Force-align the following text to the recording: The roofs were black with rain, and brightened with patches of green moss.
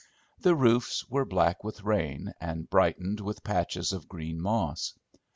The 0.39 0.55
roofs 0.55 1.07
were 1.11 1.25
black 1.25 1.63
with 1.63 1.83
rain, 1.83 2.33
and 2.41 2.67
brightened 2.67 3.19
with 3.19 3.43
patches 3.43 3.93
of 3.93 4.07
green 4.09 4.41
moss. 4.41 4.95